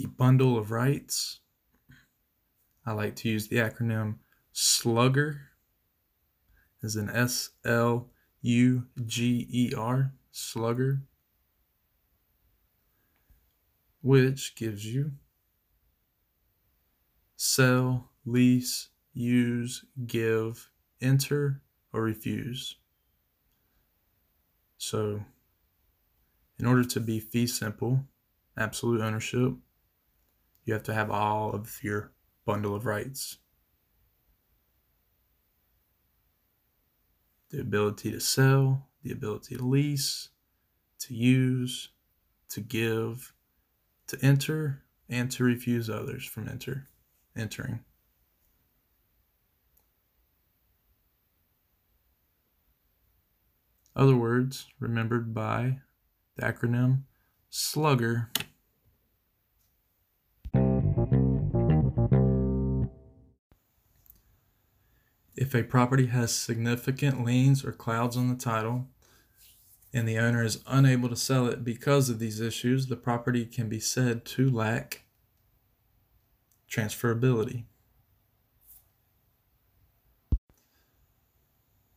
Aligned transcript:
the 0.00 0.08
bundle 0.08 0.56
of 0.56 0.70
rights. 0.70 1.40
I 2.86 2.92
like 2.92 3.16
to 3.16 3.28
use 3.28 3.48
the 3.48 3.56
acronym 3.56 4.16
SLUGGER, 4.52 5.40
as 6.82 6.96
an 6.96 7.10
S 7.10 7.50
L 7.66 8.08
U 8.40 8.86
G 9.04 9.46
E 9.50 9.74
R, 9.76 10.14
Slugger, 10.32 11.02
which 14.00 14.56
gives 14.56 14.86
you 14.86 15.12
sell, 17.36 18.10
lease, 18.24 18.88
use, 19.12 19.84
give, 20.06 20.70
enter, 21.02 21.60
or 21.92 22.02
refuse. 22.02 22.76
So, 24.78 25.20
in 26.58 26.64
order 26.64 26.84
to 26.84 27.00
be 27.00 27.20
fee 27.20 27.46
simple, 27.46 28.04
absolute 28.56 29.02
ownership, 29.02 29.52
you 30.64 30.74
have 30.74 30.82
to 30.84 30.94
have 30.94 31.10
all 31.10 31.52
of 31.52 31.82
your 31.82 32.12
bundle 32.44 32.74
of 32.74 32.86
rights. 32.86 33.38
The 37.50 37.60
ability 37.60 38.12
to 38.12 38.20
sell, 38.20 38.88
the 39.02 39.12
ability 39.12 39.56
to 39.56 39.64
lease, 39.64 40.28
to 41.00 41.14
use, 41.14 41.90
to 42.50 42.60
give, 42.60 43.32
to 44.06 44.18
enter, 44.22 44.82
and 45.08 45.30
to 45.32 45.44
refuse 45.44 45.90
others 45.90 46.24
from 46.24 46.48
enter 46.48 46.88
entering. 47.36 47.80
Other 53.94 54.16
words 54.16 54.66
remembered 54.78 55.34
by 55.34 55.78
the 56.36 56.42
acronym 56.42 57.02
SLUGGER. 57.50 58.30
If 65.50 65.56
a 65.56 65.64
property 65.64 66.06
has 66.06 66.32
significant 66.32 67.24
liens 67.24 67.64
or 67.64 67.72
clouds 67.72 68.16
on 68.16 68.28
the 68.28 68.36
title, 68.36 68.86
and 69.92 70.06
the 70.06 70.16
owner 70.16 70.44
is 70.44 70.62
unable 70.64 71.08
to 71.08 71.16
sell 71.16 71.48
it 71.48 71.64
because 71.64 72.08
of 72.08 72.20
these 72.20 72.40
issues, 72.40 72.86
the 72.86 72.94
property 72.94 73.44
can 73.46 73.68
be 73.68 73.80
said 73.80 74.24
to 74.26 74.48
lack 74.48 75.06
transferability. 76.70 77.64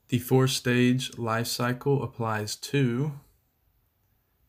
The 0.07 0.17
four 0.17 0.47
stage 0.47 1.15
life 1.19 1.45
cycle 1.45 2.01
applies 2.01 2.55
to 2.55 3.19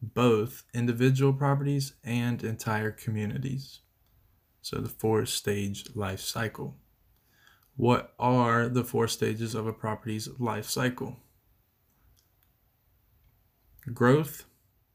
both 0.00 0.64
individual 0.72 1.34
properties 1.34 1.92
and 2.02 2.42
entire 2.42 2.90
communities. 2.90 3.80
So, 4.62 4.78
the 4.78 4.88
four 4.88 5.26
stage 5.26 5.94
life 5.94 6.20
cycle. 6.20 6.78
What 7.76 8.14
are 8.20 8.68
the 8.68 8.84
four 8.84 9.08
stages 9.08 9.54
of 9.54 9.66
a 9.66 9.72
property's 9.72 10.28
life 10.38 10.66
cycle? 10.66 11.16
Growth, 13.92 14.44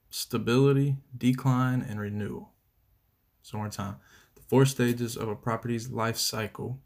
stability, 0.09 0.95
decline, 1.15 1.81
and 1.81 1.99
renewal. 1.99 2.53
So, 3.41 3.57
one 3.57 3.65
more 3.65 3.71
time. 3.71 3.97
The 4.35 4.41
four 4.41 4.65
stages 4.65 5.17
of 5.17 5.27
a 5.27 5.35
property's 5.35 5.89
life 5.89 6.17
cycle 6.17 6.79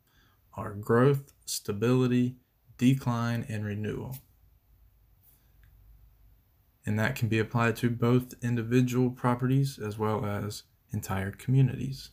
are 0.55 0.73
growth, 0.73 1.33
stability, 1.45 2.37
decline, 2.77 3.45
and 3.47 3.63
renewal. 3.63 4.17
And 6.85 6.97
that 6.99 7.15
can 7.15 7.27
be 7.27 7.39
applied 7.39 7.75
to 7.77 7.89
both 7.89 8.33
individual 8.41 9.09
properties 9.11 9.77
as 9.77 9.97
well 9.97 10.25
as 10.25 10.63
entire 10.91 11.31
communities. 11.31 12.09